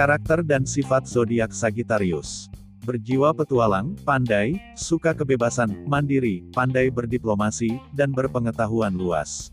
[0.00, 2.48] Karakter dan sifat zodiak Sagittarius.
[2.88, 9.52] Berjiwa petualang, pandai, suka kebebasan, mandiri, pandai berdiplomasi, dan berpengetahuan luas.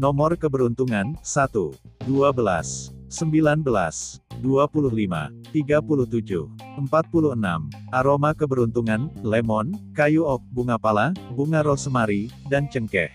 [0.00, 1.76] Nomor keberuntungan, 1,
[2.08, 3.60] 12, 19,
[4.40, 6.48] 25, 37,
[6.88, 7.68] 46.
[7.92, 13.12] Aroma keberuntungan, lemon, kayu ok, bunga pala, bunga rosemary, dan cengkeh.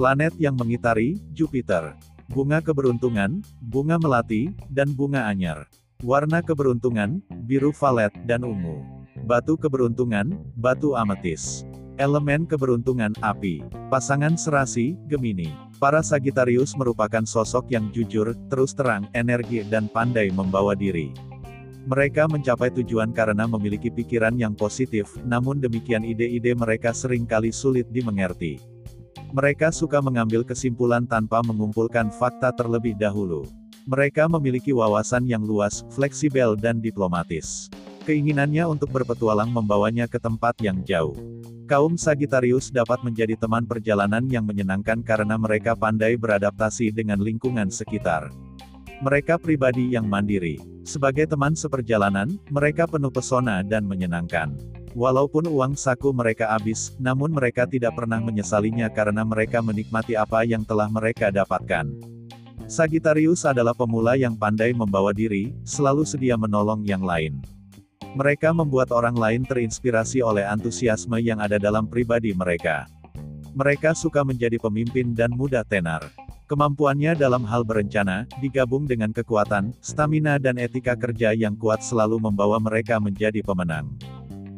[0.00, 1.92] Planet yang mengitari, Jupiter.
[2.26, 5.70] Bunga keberuntungan, bunga melati, dan bunga anyar.
[6.02, 8.82] Warna keberuntungan, biru valet, dan ungu.
[9.30, 11.62] Batu keberuntungan, batu ametis.
[11.96, 13.62] Elemen keberuntungan, api.
[13.88, 15.54] Pasangan serasi, Gemini.
[15.78, 21.14] Para Sagitarius merupakan sosok yang jujur, terus terang, energi, dan pandai membawa diri.
[21.86, 27.86] Mereka mencapai tujuan karena memiliki pikiran yang positif, namun demikian ide-ide mereka sering kali sulit
[27.94, 28.75] dimengerti.
[29.34, 33.42] Mereka suka mengambil kesimpulan tanpa mengumpulkan fakta terlebih dahulu.
[33.86, 37.70] Mereka memiliki wawasan yang luas, fleksibel dan diplomatis.
[38.06, 41.14] Keinginannya untuk berpetualang membawanya ke tempat yang jauh.
[41.66, 48.30] Kaum Sagittarius dapat menjadi teman perjalanan yang menyenangkan karena mereka pandai beradaptasi dengan lingkungan sekitar.
[49.02, 50.62] Mereka pribadi yang mandiri.
[50.86, 54.54] Sebagai teman seperjalanan, mereka penuh pesona dan menyenangkan.
[54.96, 60.64] Walaupun uang saku mereka habis, namun mereka tidak pernah menyesalinya karena mereka menikmati apa yang
[60.64, 61.84] telah mereka dapatkan.
[62.64, 67.44] Sagittarius adalah pemula yang pandai membawa diri, selalu sedia menolong yang lain.
[68.16, 72.88] Mereka membuat orang lain terinspirasi oleh antusiasme yang ada dalam pribadi mereka.
[73.52, 76.08] Mereka suka menjadi pemimpin dan mudah tenar.
[76.48, 82.56] Kemampuannya dalam hal berencana, digabung dengan kekuatan, stamina dan etika kerja yang kuat selalu membawa
[82.56, 83.92] mereka menjadi pemenang.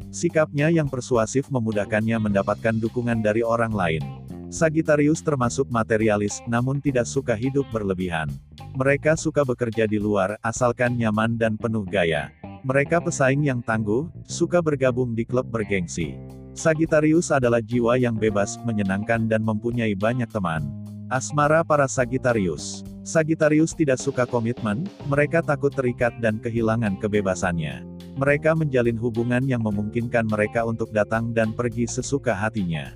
[0.09, 4.01] Sikapnya yang persuasif memudahkannya mendapatkan dukungan dari orang lain.
[4.49, 8.33] Sagittarius termasuk materialis, namun tidak suka hidup berlebihan.
[8.73, 12.33] Mereka suka bekerja di luar, asalkan nyaman dan penuh gaya.
[12.65, 16.17] Mereka pesaing yang tangguh, suka bergabung di klub bergengsi.
[16.57, 20.65] Sagittarius adalah jiwa yang bebas, menyenangkan dan mempunyai banyak teman.
[21.13, 22.81] Asmara para Sagittarius.
[23.05, 27.98] Sagittarius tidak suka komitmen, mereka takut terikat dan kehilangan kebebasannya.
[28.19, 32.91] Mereka menjalin hubungan yang memungkinkan mereka untuk datang dan pergi sesuka hatinya.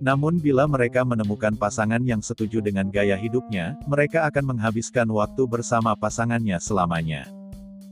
[0.00, 5.92] Namun bila mereka menemukan pasangan yang setuju dengan gaya hidupnya, mereka akan menghabiskan waktu bersama
[5.92, 7.28] pasangannya selamanya.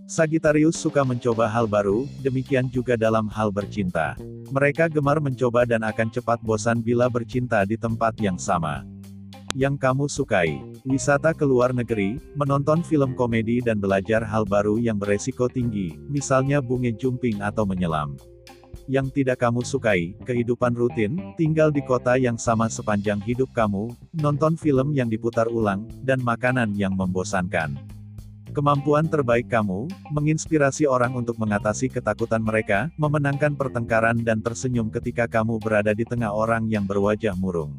[0.08, 4.16] Sagittarius suka mencoba hal baru, demikian juga dalam hal bercinta.
[4.48, 8.93] Mereka gemar mencoba dan akan cepat bosan bila bercinta di tempat yang sama
[9.54, 10.58] yang kamu sukai.
[10.82, 16.58] Wisata ke luar negeri, menonton film komedi dan belajar hal baru yang beresiko tinggi, misalnya
[16.58, 18.18] bunge jumping atau menyelam.
[18.84, 23.88] Yang tidak kamu sukai, kehidupan rutin, tinggal di kota yang sama sepanjang hidup kamu,
[24.20, 27.78] nonton film yang diputar ulang, dan makanan yang membosankan.
[28.52, 35.58] Kemampuan terbaik kamu, menginspirasi orang untuk mengatasi ketakutan mereka, memenangkan pertengkaran dan tersenyum ketika kamu
[35.58, 37.74] berada di tengah orang yang berwajah murung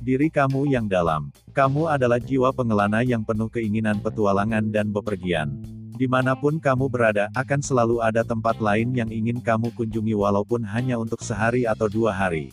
[0.00, 1.28] diri kamu yang dalam.
[1.52, 5.60] Kamu adalah jiwa pengelana yang penuh keinginan petualangan dan bepergian.
[6.00, 10.64] Di mana pun kamu berada, akan selalu ada tempat lain yang ingin kamu kunjungi walaupun
[10.64, 12.48] hanya untuk sehari atau dua hari.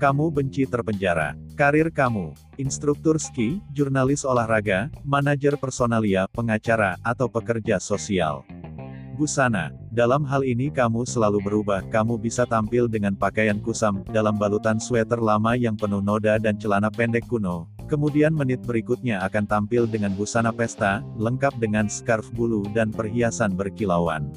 [0.00, 1.36] Kamu benci terpenjara.
[1.52, 8.42] Karir kamu, instruktur ski, jurnalis olahraga, manajer personalia, pengacara, atau pekerja sosial.
[9.20, 9.81] Busana.
[9.92, 15.20] Dalam hal ini kamu selalu berubah, kamu bisa tampil dengan pakaian kusam, dalam balutan sweater
[15.20, 17.68] lama yang penuh noda dan celana pendek kuno.
[17.92, 24.32] Kemudian menit berikutnya akan tampil dengan busana pesta, lengkap dengan scarf bulu dan perhiasan berkilauan.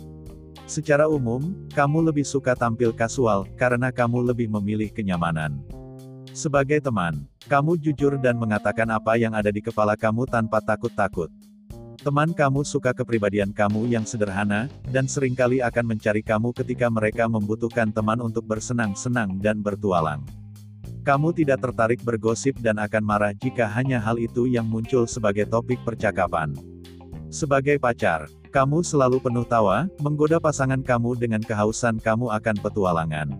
[0.67, 5.55] Secara umum, kamu lebih suka tampil kasual, karena kamu lebih memilih kenyamanan.
[6.35, 11.31] Sebagai teman, kamu jujur dan mengatakan apa yang ada di kepala kamu tanpa takut-takut.
[12.05, 17.25] Teman kamu suka kepribadian kamu yang sederhana, dan sering kali akan mencari kamu ketika mereka
[17.25, 20.21] membutuhkan teman untuk bersenang-senang dan bertualang.
[21.01, 25.81] Kamu tidak tertarik bergosip dan akan marah jika hanya hal itu yang muncul sebagai topik
[25.81, 26.53] percakapan.
[27.33, 33.33] Sebagai pacar, kamu selalu penuh tawa, menggoda pasangan kamu dengan kehausan kamu akan petualangan.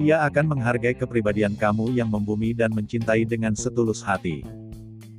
[0.00, 4.61] Ia akan menghargai kepribadian kamu yang membumi dan mencintai dengan setulus hati.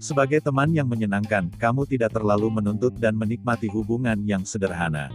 [0.03, 5.07] Sebagai teman yang menyenangkan, kamu tidak terlalu menuntut dan menikmati hubungan yang sederhana.